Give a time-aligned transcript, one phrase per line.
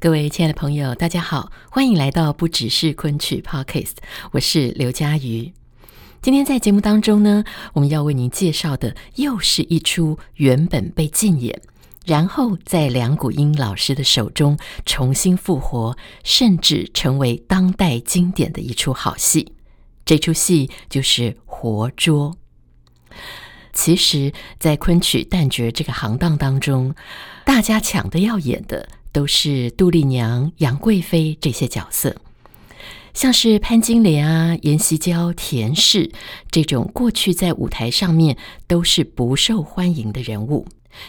[0.00, 3.94] 各位亲爱的朋友，大家好，欢迎来到不只是昆曲 Podcast，
[4.30, 5.52] 我是刘佳瑜。
[6.22, 11.60] 今天在节目当中呢，我们要为您介绍的又是一出原本被禁演，
[12.06, 14.56] 然后在梁谷音老师的手中
[14.86, 19.52] 重新复活，甚至成为当代经典的一出好戏。
[20.04, 22.36] 这出戏就是《活捉》。
[23.72, 26.94] 其实，在昆曲旦角这个行当当中，
[27.44, 28.88] 大家抢着要演的。
[29.12, 32.16] 都是杜丽娘、杨贵妃这些角色，
[33.14, 36.12] 像是潘金莲啊、阎锡娇、田氏
[36.50, 38.36] 这种过去在舞台上面
[38.66, 40.66] 都是不受欢迎的人物。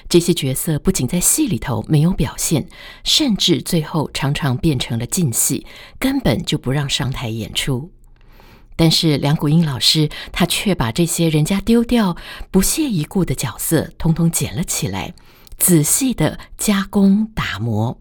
[0.08, 2.68] 这些角色不仅在戏里头没有表现，
[3.04, 5.66] 甚至最后常常变成了禁戏，
[5.98, 7.92] 根本就不让上台演出。
[8.76, 12.16] 但是梁谷音老师他却把这些人家丢掉、
[12.52, 15.14] 不屑一顾的角色，通通捡了起来。
[15.60, 18.00] 仔细的加工打磨，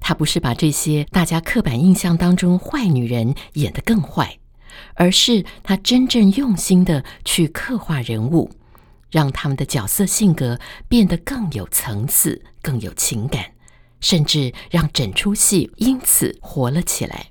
[0.00, 4.38] 他不是把这些大家刻板印象当中坏女人演得更坏，
[4.94, 8.50] 而是他真正用心的去刻画人物，
[9.10, 13.44] 让他们的角色性格变得更有层次、更有情感，
[14.00, 17.26] 甚至让整出戏因此活了起来。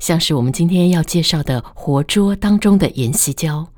[0.00, 3.68] 像是我们今天要介绍的《活捉》当中的阎锡娇，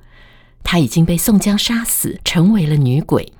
[0.64, 3.30] 她已经被宋江杀死，成为了女鬼。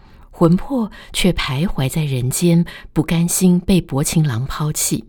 [0.42, 5.04] 魂魄却徘徊在人间，不甘心被薄情郎抛弃。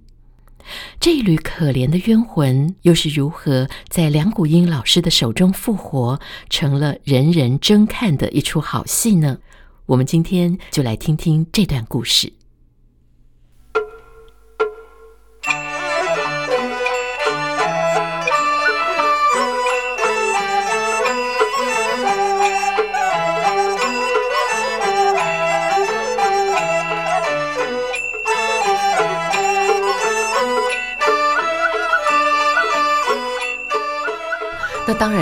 [0.99, 6.19] 这一缕可怜的冤魂，又是如何在梁谷英老师的手中复活，
[6.51, 9.39] 成了人人争看的一出好戏呢？
[9.87, 12.31] 我们今天就来听听这段故事。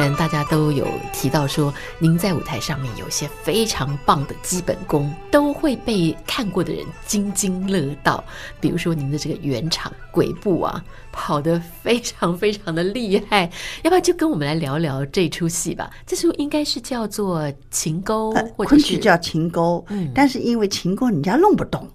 [0.02, 8.24] 然，大家都有提到说，您在舞台上面有些非常棒的基本功，都会被看过的人津津乐道。
[8.60, 13.50] 比如说，您的这个圆场鬼步啊，跑得非常非常的厉害。
[13.84, 15.92] 要不要就跟我们来聊聊这出戏吧？
[16.08, 21.88] 这出应该是叫做秦勾，或者昆曲叫秦勾，嗯，但是因为秦勾人家弄不懂。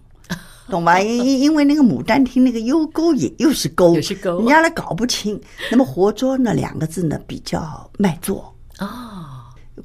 [0.68, 1.00] 懂吧？
[1.00, 5.40] 因因为那个《牡丹亭》那个幽勾也又是勾，也是勾，人家来搞不清。
[5.70, 8.88] 那么“活捉”那两个字呢，比较卖座哦，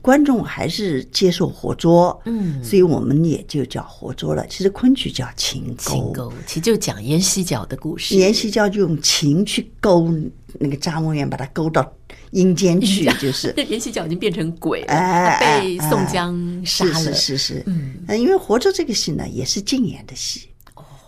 [0.02, 4.46] 观众还是接受“活捉”，嗯，所以我们也就叫“活捉”了。
[4.48, 8.16] 其实昆曲叫情勾，秦勾其实就讲阎锡角的故事。
[8.16, 10.12] 阎锡角就用情去勾
[10.60, 11.94] 那个张文远，把他勾到
[12.32, 16.94] 阴间去， 就是阎锡角已经变成鬼了，哎，被宋江杀了。
[16.94, 20.48] 是是是，嗯，因为“活捉”这个戏呢，也是禁演的戏。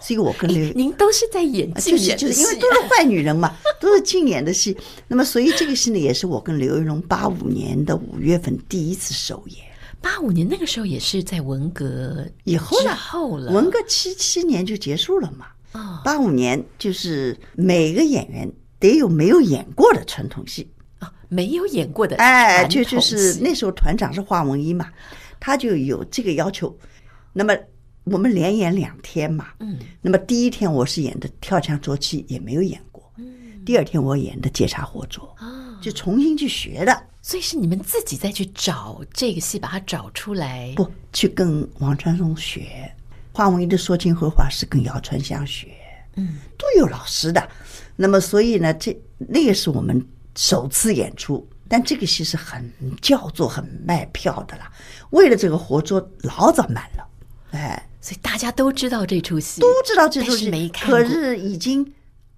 [0.04, 4.76] 所以我跟刘，您都是在演戏，就是就是因为都是坏女人嘛， 都是禁演的戏。
[5.08, 9.60] 那么，所以这个戏呢，也是我跟刘玉龙八五年的五月份第一次首演。
[10.02, 15.46] 八五年那个时候也是在文革以后了，后了，文革七七年就结束了嘛。
[15.72, 20.70] 哦，八五年就是每个演员得有没有演过的传统戏
[21.00, 24.90] 啊，没有演过的，哎，就就是那时候团长是华文一嘛，
[25.40, 26.78] 他就有这个要求。
[27.32, 27.56] 那么。
[28.06, 42.92] 我们连演两天嘛，嗯，那么第一天我是演的跳墙捉妻，也没有演过，嗯，第二天我演的借茶活捉，哦，就重新去学的，所以是你们自己再去找这个戏，把它找出来，不去跟王传松学，
[43.32, 45.70] 华文一的说情荷花是跟姚传香学，
[46.18, 47.48] 嗯，都有老师的，
[47.96, 50.06] 那么所以呢，这那个是我们
[50.36, 52.70] 首次演出，但这个戏是很
[53.02, 54.70] 叫座、很卖票的啦，
[55.12, 57.08] 为了这个活捉，老早满了，
[57.52, 57.82] 哎。
[58.04, 61.90] 所以大家都知道这出戏，都知道这出戏，没看，可是已经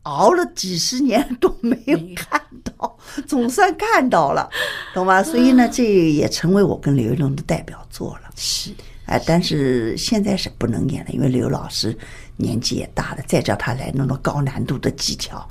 [0.04, 2.96] 熬了几十年都没有看到，
[3.26, 4.48] 总算看到了，
[4.94, 5.24] 懂吗？
[5.24, 8.30] 所以呢，这也成为我跟刘玉龙的代表作了。
[8.36, 8.70] 是，
[9.08, 11.98] 哎，但是现在是不能演了，因为刘老师
[12.38, 15.50] 年纪也大了，再叫他来弄弄高难度的技巧，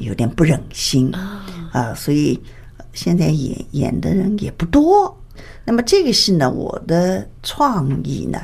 [0.00, 1.10] 有点不忍心。
[1.72, 2.38] 啊，所以
[2.92, 5.18] 现在演演的人也不多。
[5.64, 8.38] 那么这个戏呢，我的创意呢，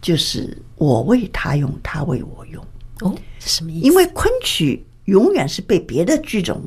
[0.00, 2.64] 就是我为他用，他为我用。
[3.00, 3.86] 哦，什么意思？
[3.86, 6.62] 因为昆曲永远是被别的剧种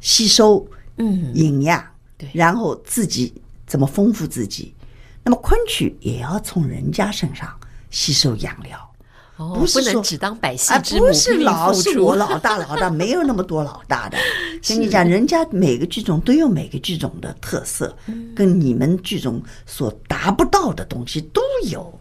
[0.00, 0.66] 吸收，
[0.96, 1.84] 嗯，营养，
[2.16, 3.34] 对，然后自己
[3.66, 4.74] 怎么丰富自己。
[5.22, 7.48] 那么昆曲也要从人家身上
[7.90, 8.92] 吸收养料，
[9.36, 14.18] 哦，不能只当百姓之母，不是老是我老大老大，没有那么多老大的。
[14.68, 17.94] 跟你讲，人家每个剧种都有每个剧种的特色，
[18.34, 22.00] 跟你们剧种所达不到的东西都有。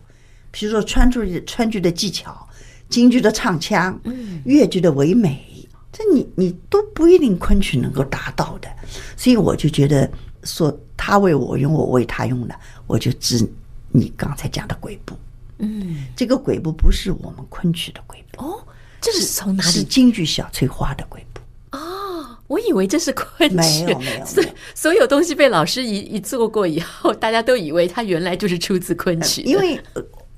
[0.54, 2.48] 比如说川剧的川剧的技巧，
[2.88, 4.00] 京剧的唱腔，
[4.46, 5.44] 越剧的唯美，
[5.92, 8.70] 这你你都不一定昆曲能够达到的。
[9.18, 10.08] 所以我就觉得
[10.44, 12.54] 说他为我用，我为他用的。
[12.86, 13.44] 我就指
[13.92, 15.16] 你刚才讲的鬼步，
[15.58, 18.64] 嗯，这个鬼步不是我们昆曲的鬼步哦，
[19.02, 19.72] 这是从哪里？
[19.72, 21.42] 是京剧小翠花的鬼步
[21.76, 24.44] 哦，我以为这是昆曲，没有没有，所
[24.76, 29.80] 所有东西被老师一一做过以后，大家都以为它原来就是出自昆曲，因为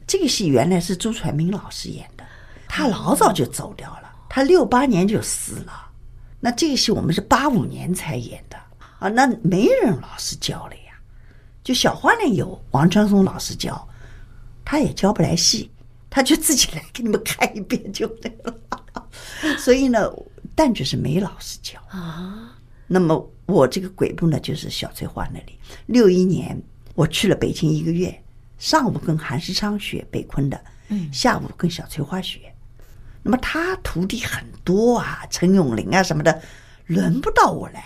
[0.07, 2.23] 这个戏原来是朱传明老师演的，
[2.67, 5.91] 他老早就走掉了，他六八年就死了，
[6.39, 8.57] 那这个戏我们是八五年才演的
[8.99, 10.81] 啊，那没人老师教了呀。
[11.63, 13.87] 就小花脸有王传松老师教，
[14.63, 15.71] 他也教不来戏，
[16.11, 18.53] 他就自己来给你们看一遍就对了。
[19.57, 20.07] 所以呢，
[20.55, 22.55] 旦角是没老师教啊。
[22.85, 25.57] 那么我这个鬼步呢，就是小翠花那里。
[25.87, 26.61] 六一年
[26.93, 28.23] 我去了北京一个月，
[28.57, 30.59] 上午跟韩世昌学北昆的，
[31.11, 32.39] 下午跟小翠花学。
[33.21, 36.41] 那么他徒弟很多啊，陈永林啊什么的，
[36.85, 37.83] 轮不到我来。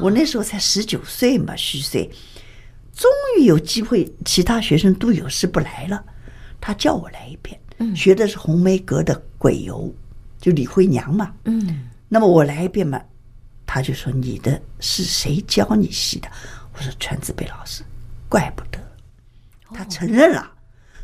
[0.00, 2.10] 我那时候才十九岁嘛，虚岁。
[2.92, 6.04] 终于有机会，其他学生都有事不来了，
[6.60, 7.60] 他叫我来一遍。
[7.78, 9.94] 嗯，学的是红梅阁的鬼游，
[10.40, 11.34] 就李慧娘嘛。
[11.44, 13.00] 嗯，那么我来一遍嘛，
[13.66, 16.28] 他就说，你的是谁教你戏的？
[16.72, 17.82] 我说全子贝老师，
[18.28, 18.78] 怪不得，
[19.72, 20.50] 他承认了。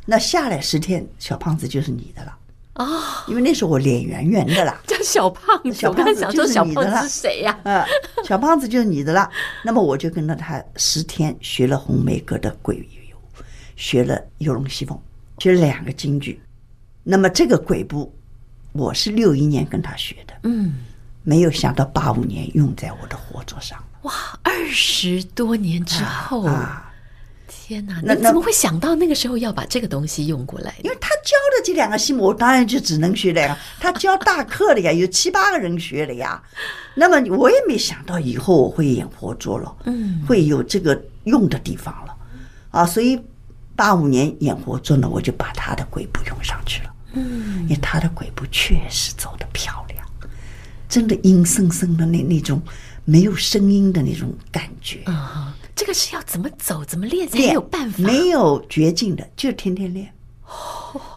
[0.04, 2.36] 那下来十天，小胖子就是你的了。
[2.74, 5.72] 啊、哦，因为那时候我脸圆圆的啦， 叫小胖子。
[5.72, 7.58] 小胖子就是你的了，是谁呀？
[7.64, 7.84] 啊，
[8.24, 9.30] 小胖子就是你的了。
[9.62, 12.76] 那么我就跟着他十天学了红梅阁的鬼
[13.10, 13.16] 游，
[13.76, 14.98] 学了游龙戏凤，
[15.38, 16.40] 学了两个京剧。
[17.04, 18.12] 那么这个鬼步，
[18.72, 20.74] 我是六一年跟他学的，嗯，
[21.22, 23.78] 没有想到八五年用在我的活作上。
[24.02, 24.12] 哇，
[24.42, 26.52] 二十多年之后啊。
[26.52, 26.91] 啊
[27.72, 28.00] 天哪！
[28.02, 30.74] 那怎么会想到那个时候要把这个东西用过来？
[30.82, 33.58] 因为他教的这两个戏目，我当然就只能学了呀。
[33.80, 36.42] 他教大课的呀，有七八个人学了呀。
[36.94, 42.14] 那么我也没想到以后我会演活捉了，嗯，会有这个用的地方了，
[42.70, 43.18] 啊，所以
[43.74, 50.04] 八五年演活捉呢，我就把他的鬼步用上去了，嗯，因为他的鬼步确实走得漂亮，
[50.90, 52.60] 真的阴森森的那那种
[53.06, 55.56] 没有声音的那种感觉啊。
[55.82, 58.04] 这个是要怎么走，怎么练才有办法？
[58.04, 60.14] 没有绝境的，就天天练。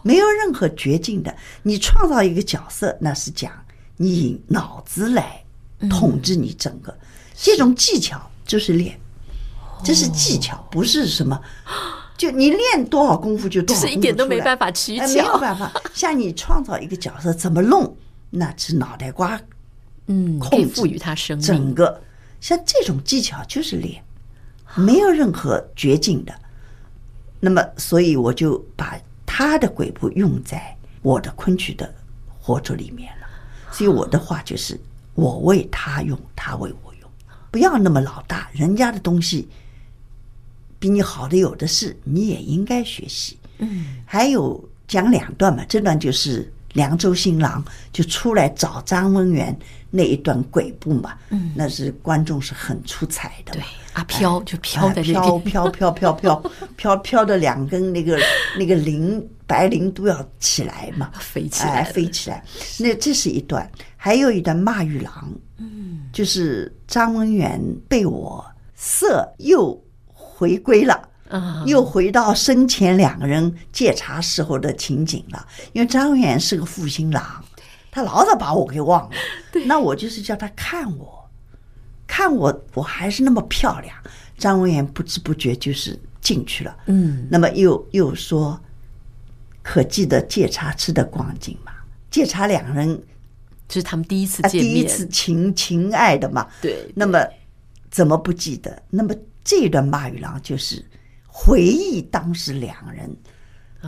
[0.02, 1.32] 没有任何绝境的。
[1.62, 3.52] 你创造一个角色，那是讲
[3.96, 5.40] 你以脑子来
[5.88, 6.92] 统治你整个。
[7.36, 8.98] 这种技巧就是练，
[9.84, 11.40] 这是技巧，不是什么。
[12.18, 15.72] 就你练多少功夫就多少功夫，是一点都没办法取巧，没有办法。
[15.94, 17.96] 像你创造一个角色怎么弄，
[18.30, 19.40] 那是脑袋瓜，
[20.08, 21.46] 嗯，可以赋予他生命。
[21.46, 22.02] 整个
[22.40, 24.02] 像这种技巧就是练。
[24.76, 26.34] 没有任何绝境的，
[27.40, 31.92] 那么所以我就把他的鬼步用在我的昆曲的
[32.38, 33.26] 活着里面了。
[33.72, 34.78] 所以我的话就是：
[35.14, 37.10] 我为他用，他为我用，
[37.50, 38.48] 不要那么老大。
[38.52, 39.48] 人家的东西
[40.78, 43.38] 比你好的有的是，你也应该学习。
[43.58, 49.58] 嗯，还有讲两段嘛，这段就是凉州新郎就出来找张文元
[49.96, 51.14] 那一段鬼步嘛。
[51.30, 53.52] 嗯，那是观众是很出彩的。
[53.52, 53.62] 对。
[53.94, 56.42] 啊，飘就飘在这飘飘飘飘飘
[56.76, 58.20] 飘飘的两根那个
[58.58, 62.44] 那个铃白铃都要起来嘛，飞起来，飞起来。
[62.78, 75.46] 那这是一段，还有一段骂玉郎，嗯，就是张文远被我色又回归了，啊，又回到生前两个人借茶时候的情景了。
[75.72, 77.42] 因为张文远是个负心郎，
[77.96, 79.16] 他老早把我给忘了，
[79.64, 81.26] 那我就是叫他看我。
[82.06, 83.96] 看我，我还是那么漂亮。
[84.36, 86.76] 张文远不知不觉就是进去了。
[86.88, 88.60] 嗯，那么又又说，
[89.62, 91.72] 可记得借茶吃的光景吗？
[92.10, 93.02] 借茶两人
[93.66, 96.46] 就是他们第一次见面，第一次情情爱的嘛。
[96.60, 96.92] 对。
[96.94, 97.18] 那么
[97.90, 98.82] 怎么不记得？
[98.90, 100.84] 那么这段骂玉郎就是
[101.26, 103.16] 回忆当时两人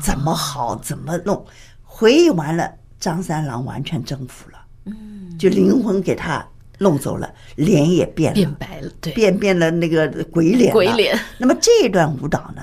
[0.03, 1.45] 怎么好，怎么弄。
[1.83, 4.59] 回忆完了，张三郎完全征服了。
[4.85, 6.47] 嗯，就灵魂给他。
[6.81, 11.19] 弄走了，脸也变了，变白了，对，变变了那个鬼脸，鬼脸。
[11.37, 12.63] 那么这一段舞蹈呢，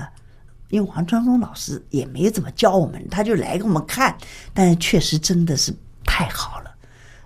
[0.70, 4.16] 因为王传宗老师也没怎么教我们，他就来给我们看，
[4.54, 5.70] 但是确实真的是
[6.02, 6.74] 太好了。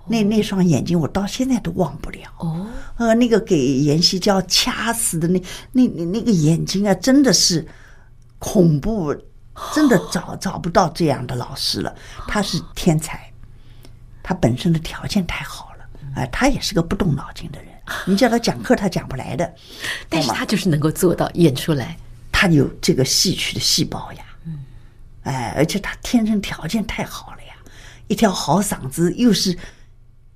[0.08, 5.40] 那那双眼睛我到现在都忘不了哦，呃，那个给阎锡娇掐死的那
[5.70, 7.64] 那那那个眼睛啊，真的是
[8.40, 9.14] 恐怖，
[9.74, 11.94] 真的找找不到这样的老师了。
[12.26, 13.32] 他是天才，
[14.22, 15.84] 他本身的条件太好了，
[16.16, 17.72] 哎，他也是个不动脑筋的人，
[18.06, 19.54] 你叫他讲课他讲不来的，
[20.08, 21.96] 但是他就是能够做到演出来，
[22.32, 24.64] 他有这个戏曲的细胞呀，嗯，
[25.22, 27.54] 哎，而且他天生条件太好了呀，
[28.08, 29.56] 一条好嗓子又是。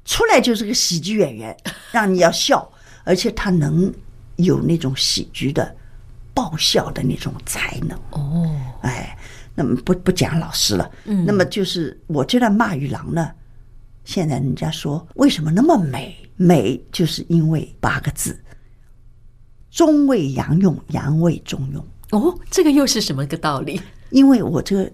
[0.07, 1.57] 出来就是个喜剧演员，
[1.91, 2.71] 让你要笑，
[3.05, 3.91] 而且他能
[4.37, 5.75] 有那种喜剧的
[6.35, 8.55] 爆笑的那种才能哦。
[8.83, 9.17] 哎，
[9.55, 13.31] 那么不不讲老师了，嗯，那么就是我这段骂与狼呢，
[14.05, 16.15] 现在人家说为什么那么美？
[16.37, 18.39] 美就是因为八个字：
[19.71, 21.87] 中为阳用，阳为中用。
[22.11, 23.81] 哦，这个又是什么个道理？
[24.11, 24.93] 因为我这个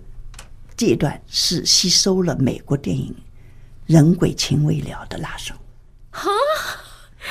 [0.76, 3.14] 这一段是吸收了美国电影。
[3.86, 5.52] 人鬼情未了的拉手，
[6.10, 6.30] 哈，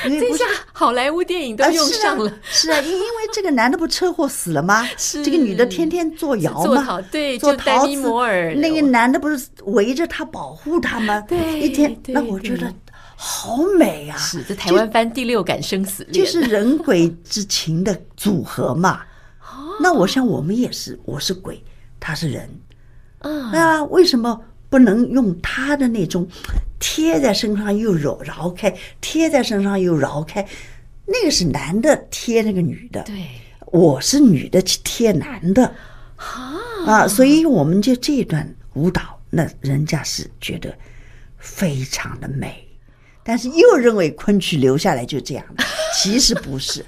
[0.04, 2.32] 这下好莱坞电影都用上了。
[2.44, 4.88] 是啊，因因为这个男的不车祸死了吗？
[4.98, 8.56] 是这个女的天天做窑嘛，对，做陶瓷。
[8.56, 11.20] 那个男的不是围着他保护他吗？
[11.22, 12.72] 对，一天，那我觉得
[13.16, 14.16] 好美啊！
[14.18, 19.02] 是这台湾翻《第六感生死恋》，就是人鬼之情的组合嘛。
[19.82, 21.64] 那我想我们也是，我是鬼，
[22.00, 22.50] 他是人，
[23.20, 24.40] 啊，为什么？
[24.70, 26.28] 不能用他的那种
[26.80, 30.48] 贴在身上又揉绕开，贴在身上又绕开，
[31.06, 33.28] 那个是男的贴那个女的，对，
[33.68, 35.76] 我是女的去贴男的，
[36.86, 40.74] 啊，所以我们就这段舞蹈，那人家是觉得
[41.38, 42.66] 非常的美，
[43.24, 45.64] 但是又认为昆曲留下来就这样的，
[46.02, 46.86] 其实不是，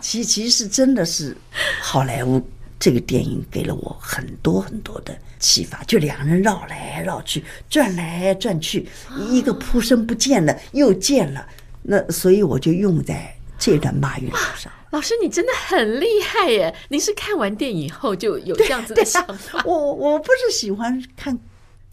[0.00, 1.36] 其其实真的是
[1.80, 2.42] 好莱坞。
[2.78, 8.88] 这个电影给了我很多很多的启发，就两人绕来绕去，转来转去，
[9.28, 11.46] 一个扑身不见了又见了，
[11.82, 14.72] 那所以我就用在这段骂与狼上。
[14.90, 16.74] 老师，你真的很厉害耶！
[16.88, 19.62] 您是看完电影后就有这样子的 想法？
[19.66, 21.38] 我我不是喜欢看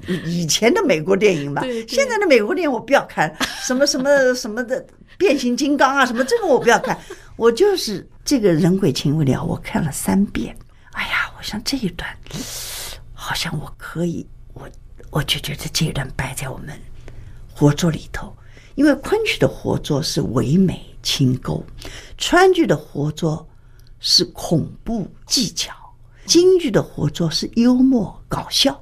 [0.08, 4.86] 以前的美国电影嘛，现在的美国电影我不要看，什么什么 什么的
[5.18, 6.98] 变形金刚啊，什么这个我不要看，
[7.36, 10.56] 我就是这个人鬼情未了，我看了三遍。
[10.96, 12.10] 哎呀，我想这一段，
[13.14, 14.70] 好像我可以，我
[15.12, 16.80] 我就觉得这一段摆在我们
[17.54, 18.34] 活作里头，
[18.76, 21.64] 因为昆曲的活作是唯美清勾，
[22.18, 23.46] 川剧的活作
[24.00, 25.76] 是恐怖技巧，
[26.26, 28.82] 京剧的活作是幽默搞笑，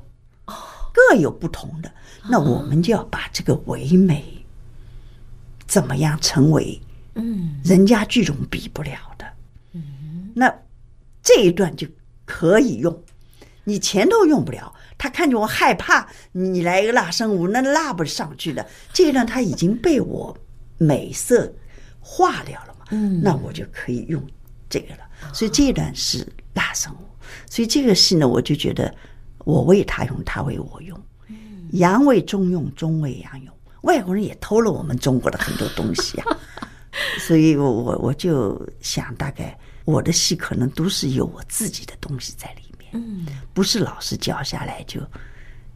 [0.94, 1.92] 各有不同的。
[2.30, 4.24] 那我们就要把这个唯美
[5.66, 6.80] 怎么样成为，
[7.16, 9.26] 嗯，人家剧种比不了的，
[9.72, 10.54] 嗯，那
[11.24, 11.88] 这一段就。
[12.26, 13.04] 可以用，
[13.66, 14.74] 你前头用不了。
[14.98, 18.66] 他看见我害怕，你来一个拉伸舞，那拉不上去的。
[18.94, 20.38] 这一段他已经被我
[20.78, 21.54] 美色
[22.00, 24.26] 化掉了嘛，嗯，那我就可以用
[24.70, 25.02] 这个了。
[25.34, 26.98] 所以这一段是拉伸舞，
[27.50, 28.94] 所以这个戏呢，我就觉得
[29.40, 30.98] 我为他用，他为我用，
[31.72, 33.54] 洋为中用，中为洋用。
[33.82, 36.38] 外国人也偷了我们中国的很多东西啊，
[37.20, 39.58] 所以我我我就想大概。
[39.86, 45.02] 我的戏可能都是有我自己的东西在里面，嗯，不是老师教下来就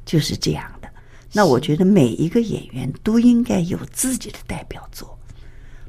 [0.05, 0.89] 就是这样的。
[1.33, 5.17] 那我觉得每一个演员都应该有自己的代表作，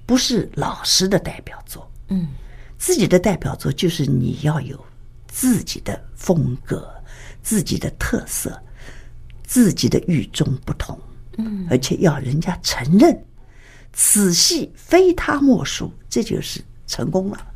[0.05, 2.29] 不是老师的代表作，嗯，
[2.77, 4.85] 自己的代表作就是你要有
[5.29, 6.93] 自己的风格、
[7.41, 8.61] 自己的特色、
[9.45, 10.99] 自己的与众不同，
[11.37, 13.17] 嗯，而且要人家承认
[13.93, 17.47] 此戏非他莫属，这就是成功了。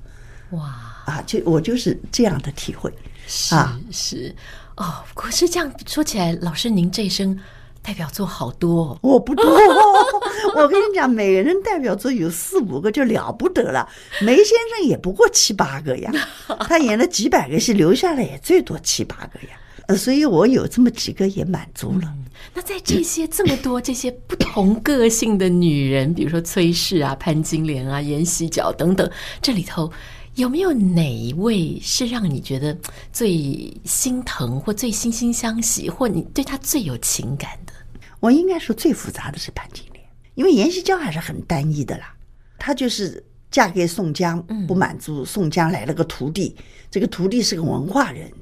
[0.52, 0.64] 哇
[1.06, 1.22] 啊！
[1.26, 2.92] 就我就是这样的体会，
[3.26, 3.56] 是
[3.90, 4.34] 是
[4.76, 5.02] 哦。
[5.14, 7.38] 可是这样说起来，老师您这一生
[7.82, 8.98] 代表作好多哦。
[9.02, 9.44] 我不多，
[10.54, 13.88] 我跟你讲，每人代表作有四五个就了不得了。
[14.20, 16.12] 梅先生也不过七八个呀，
[16.68, 19.58] 他演了几百个戏，留下来也最多七八个呀。
[19.88, 22.02] 呃，所以我有这么几个也满足了。
[22.04, 29.90] 嗯，那在这些这么多这些不同个性的女人，比如说崔氏啊、潘金莲啊、阎锡角等等，这里头。
[30.34, 32.76] 有没有哪一位是让你觉得
[33.12, 37.72] 最心疼，或最惺惺相惜，或你对他最有情感的？
[38.18, 40.02] 我应该说最复杂的是潘金莲，
[40.34, 42.14] 因为阎锡娇还是很单一的啦。
[42.58, 46.56] 她就是嫁给宋江，不满足，宋江来了个徒弟，
[46.90, 48.32] 这个徒弟是个文化人。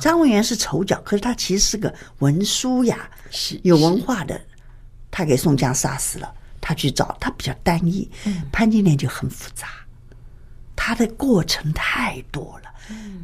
[0.00, 4.40] 张文元是丑角，可是他其实是个文书呀，是有文化的。
[5.10, 6.34] 他给宋江杀死了。
[6.60, 8.10] 他去找，他比较单一。
[8.50, 9.68] 潘金莲就很复杂，
[10.86, 12.70] 他的过程太多了。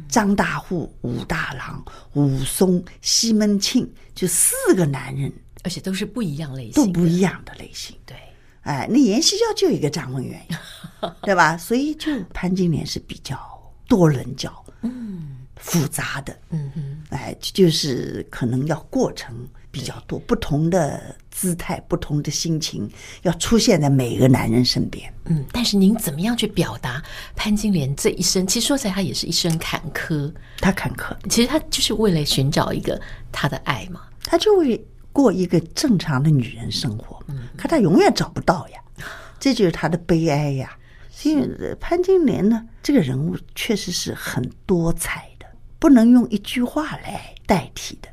[0.09, 5.31] 张大户、武大郎、武松、西门庆，就四个男人，
[5.63, 7.95] 而且都是不一样类型，都不一样的类型。
[8.05, 8.17] 对，
[8.63, 10.45] 哎，那阎锡教就一个张文元，
[11.23, 11.57] 对吧？
[11.57, 13.39] 所以就潘金莲是比较
[13.87, 19.47] 多棱角，嗯，复杂的，嗯嗯，哎，就是可能要过程。
[19.73, 22.87] 比较多不同的姿态，不同的心情，
[23.23, 25.11] 要出现在每个男人身边。
[25.25, 27.01] 嗯，但是您怎么样去表达
[27.35, 28.45] 潘金莲这一生？
[28.45, 30.31] 其实说起来，她也是一生坎坷。
[30.59, 33.01] 她坎坷，其实她就是为了寻找一个
[33.31, 34.01] 她的爱嘛。
[34.23, 34.79] 她就为
[35.11, 38.79] 过一个正常的女人生活，嗯，可她永远找不到呀，
[39.39, 40.77] 这就是她的悲哀呀。
[41.09, 41.49] 所以
[41.79, 45.47] 潘金莲呢，这个人物确实是很多彩的，
[45.79, 48.09] 不能用一句话来代替的。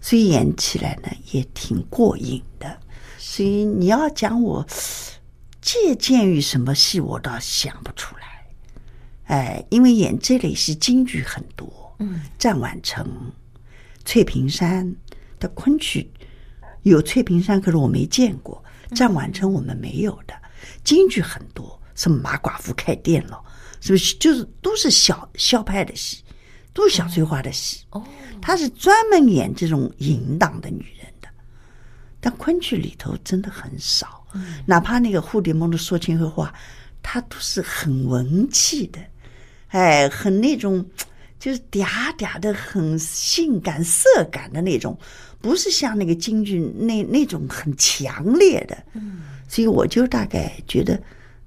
[0.00, 2.78] 所以演起来呢也挺过瘾的，
[3.18, 4.66] 所以你要讲我
[5.60, 8.46] 借鉴于什么戏，我倒想不出来。
[9.24, 13.30] 哎，因为演这类戏京剧很多，嗯，战宛城、
[14.04, 14.96] 翠屏山
[15.38, 16.10] 的昆曲
[16.82, 18.60] 有翠屏山，可是我没见过；
[18.96, 20.34] 战宛城我们没有的。
[20.82, 23.38] 京剧很多，什么马寡妇开店了，
[23.80, 24.16] 是不是？
[24.16, 26.24] 就是都是小萧派的戏。
[26.72, 28.02] 都是小翠花的戏，哦，
[28.40, 31.28] 她是专门演这种淫荡的女人的，
[32.20, 34.26] 但昆曲里头真的很少，
[34.66, 36.52] 哪怕那个蝴蝶梦的说情和话，
[37.02, 38.98] 她都是很文气的，
[39.68, 40.84] 哎，很那种
[41.38, 41.84] 就是嗲
[42.16, 44.98] 嗲的，很性感色感的那种，
[45.40, 51.00] 不是像那个京剧那那种很强烈的，嗯，所以我就大概觉得，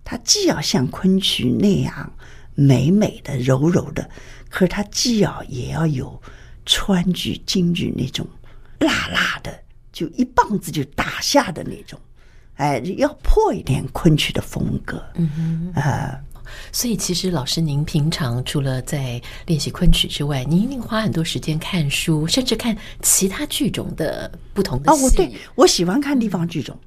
[0.03, 2.11] 她既要像昆曲那样
[2.55, 4.09] 美美的、柔柔的。
[4.49, 6.21] 可是他既要也要有
[6.65, 8.27] 川剧、京剧那种
[8.79, 9.53] 辣辣的，
[9.91, 11.99] 就一棒子就打下的那种，
[12.55, 15.03] 哎，要破一点昆曲的风格。
[15.15, 16.23] 嗯哼，啊、呃，
[16.71, 25.05] 所以其实老师您平常除了在练习昆曲之外，您一定花很多时间看书，甚至看其他剧种的不同的戏。
[25.05, 26.77] 哦，对，我喜欢看地方剧种，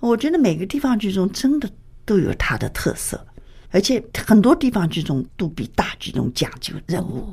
[0.00, 1.70] 我觉得每个地方剧种真的
[2.04, 3.26] 都有它的特色。
[3.72, 7.26] 而且很多地方剧种都比大剧种讲究人物，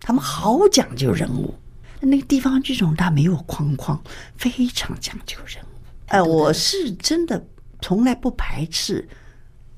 [0.00, 1.54] 他们好讲究人物。
[2.00, 4.00] 那个地方剧种它没有框框，
[4.36, 5.68] 非常讲究人物。
[6.08, 7.48] 哎，我是真的
[7.80, 9.08] 从来不排斥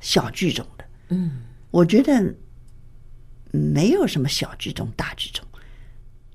[0.00, 0.85] 小剧种的。
[1.11, 2.35] 嗯，我觉得
[3.52, 5.46] 没有什么小剧种、大剧种，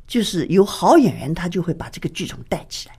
[0.08, 2.96] 就是有好演员，他就会把这个剧种带起来。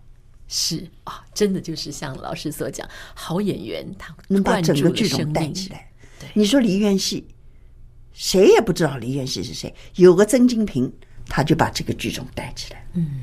[0.47, 5.90] 是啊，真的就是像老师所讲，好演员他能把整个剧种带起来。
[6.20, 7.27] 对你说梨园戏，
[8.14, 9.74] 谁也不知道梨园戏是谁。
[9.96, 10.90] 有个曾金平，
[11.29, 12.87] 他就把这个剧种带起来。
[12.94, 13.20] 嗯，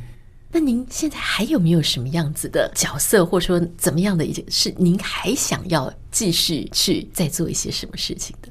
[0.52, 8.50] 那您现在还有没有什么样子的角色，或者说怎么样的一件事，您还想要继续去再做一些什么事情的？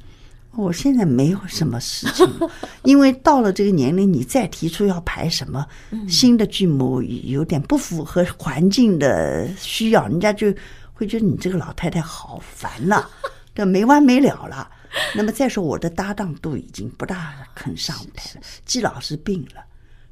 [0.56, 2.26] 我现在没有什么事情，
[2.82, 5.64] 因为到了这个年龄，你再提出要排什么
[6.08, 10.52] 新的剧目，有点不符合环境的需要，人家就
[10.92, 13.06] 会觉得你这个老太太好烦呐。
[13.54, 14.68] 这没完没了了。
[15.14, 18.40] 那么再说，我的搭档都已经不大肯上舞台了。
[18.64, 19.64] 季老师病了，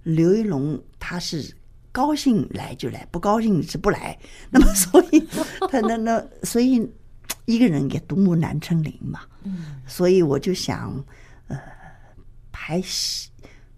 [0.05, 1.53] 刘一龙他是
[1.91, 4.17] 高兴来就来，不高兴是不来。
[4.51, 5.27] 那么所以
[5.69, 6.89] 他那那所以
[7.45, 9.23] 一个人也独木难成林嘛。
[9.43, 11.05] 嗯，所以我就想，
[11.49, 11.61] 呃，
[12.53, 13.31] 拍戏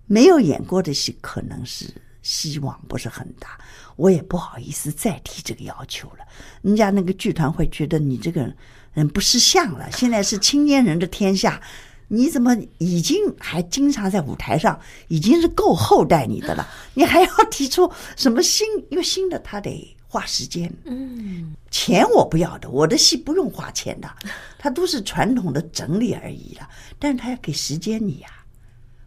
[0.06, 1.86] 没有演过的戏，可能是
[2.20, 3.58] 希望不是很大。
[3.96, 6.26] 我也不好意思再提这个要求了。
[6.60, 8.54] 人家那个剧团会觉得你这个。
[9.00, 11.60] 人不识相了，现在是青年人的天下，
[12.08, 18.66] 你怎么已经还经常在舞台上，已经是够厚待你的了，你还要提出什么新？
[18.90, 24.10] 因为新的他得花时间，嗯，钱我不要的，我的戏不用花钱的，
[24.58, 28.28] 他都是传统的整理而已了，但是他要给时间你呀，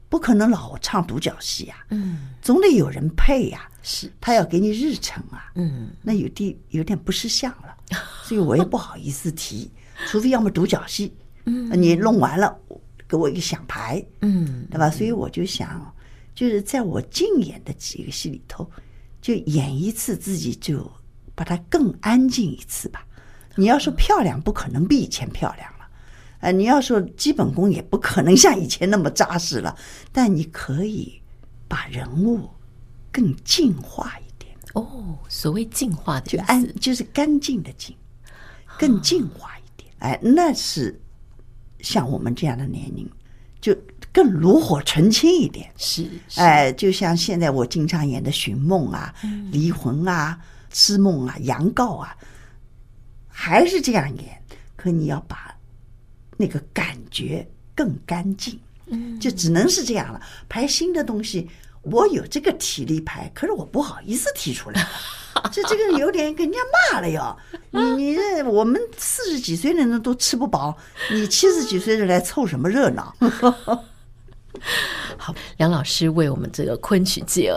[0.10, 7.77] 不可能老唱独角戏呀，嗯，总得有人配呀，是，他要给你日程啊，嗯，那有点有点不识相了。
[8.23, 9.69] 所以我也不好意思提，
[10.07, 11.13] 除非要么独角戏，
[11.45, 12.57] 嗯，你弄完了
[13.07, 14.89] 给我一个响牌，嗯，对吧？
[14.89, 15.93] 所以我就想，
[16.33, 18.69] 就是在我竞演的几个戏里头，
[19.21, 20.89] 就演一次自己就
[21.35, 23.05] 把它更安静一次吧。
[23.55, 25.87] 你要说漂亮，不可能比以前漂亮了，
[26.39, 29.75] 啊，你要说基本功也不可能像以前那么扎实了，
[30.11, 31.21] 但你可以
[31.67, 32.49] 把人物
[33.11, 34.55] 更净化一点。
[34.73, 37.95] 哦，所谓净化的就安，就是干净的净。
[38.79, 39.62] 更净化一点，
[40.03, 40.99] 哎，那是
[41.79, 43.09] 像我们这样的年龄，
[43.61, 43.73] 就
[44.11, 45.71] 更炉火纯青一点。
[45.77, 50.37] 是，是，哎，就像现在我经常演的《寻梦》啊、嗯《离魂》啊、
[50.75, 52.13] 《痴梦》啊、《杨告》啊，
[53.29, 54.43] 还是这样演，
[54.75, 55.55] 可你要把
[56.35, 60.21] 那个感觉更干净，嗯，就只能是这样了。
[60.49, 61.49] 排新的东西，
[61.83, 64.85] 我有这个体力排，可是我不好意思提出来，
[65.52, 66.60] 这这个有点给人家
[66.91, 67.36] 骂了哟。
[67.72, 70.78] 你你这我们四十几岁的人都吃不饱，
[71.12, 73.13] 你七十几岁的来凑什么热闹？
[75.17, 77.52] 好，梁老师为我们这个昆曲界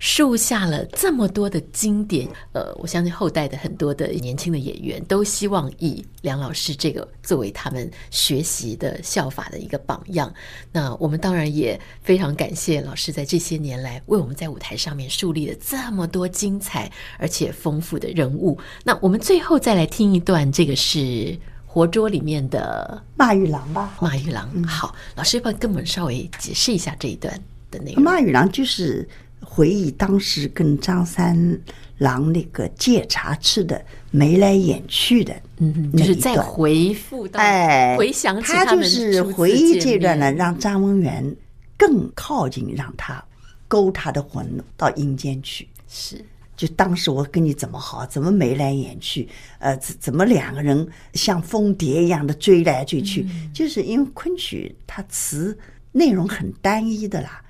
[0.00, 10.32] 树下了这么多的经典，呃，我相信后代的很多的年轻的演员都希望以梁老师这个作为他们学习的效法的一个榜样。
[10.72, 18.58] 那我们当然也非常感谢老师在这些年来为我们在舞台上面树立了这么多精彩而且丰富的人物。
[18.82, 21.38] 那我们最后再来听一段，这个是。
[21.72, 24.50] 活捉里面的马玉郎吧，马玉郎。
[24.64, 27.32] 好，老师要不要跟我们稍微解释一下这一段
[27.70, 28.02] 的内容？
[28.02, 29.08] 马玉郎就是
[29.40, 31.58] 回忆当时跟张三
[31.98, 41.36] 郎那个借茶吃的眉来眼去的，嗯，就是再回复到哎，回想起他就是回忆这段呢，让张文元
[41.76, 43.22] 更靠近，让他
[43.66, 46.24] 勾他的魂到阴间去，是。
[46.56, 49.26] 就当时我跟你怎么好，怎么眉来眼去，
[49.60, 55.56] 呃，怎怎么两个人像蜂蝶一样的追来追去，嗯、就是因为昆曲它词
[55.90, 57.42] 内容很单一的啦，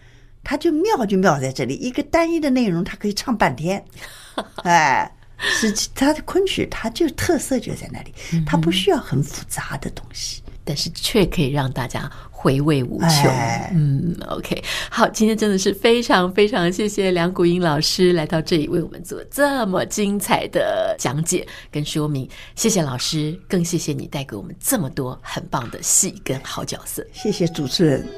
[0.42, 3.84] 它就妙就妙在这里，一个单一的内容它可以唱半天，
[4.64, 8.14] 哎，实际它的昆曲它就特色就在那里，
[8.46, 12.10] 它不需要很复杂的东西，嗯、但是却可以让大家。
[12.42, 22.26] 回味无穷，哎、嗯，OK，好，今天真的是非常非常谢谢梁谷英老师来到这里为我们做这么精彩的讲解跟说明，
[22.56, 28.08] 谢谢老师，更谢谢你带给我们这么多很棒的戏跟好角色，谢谢主持人，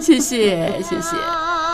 [0.00, 1.71] 谢 谢谢谢。